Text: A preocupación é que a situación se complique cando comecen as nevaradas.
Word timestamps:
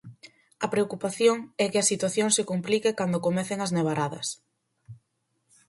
A 0.65 0.67
preocupación 0.73 1.37
é 1.63 1.65
que 1.71 1.79
a 1.81 1.89
situación 1.91 2.29
se 2.35 2.47
complique 2.51 2.95
cando 2.99 3.23
comecen 3.27 3.59
as 3.65 3.73
nevaradas. 3.77 4.27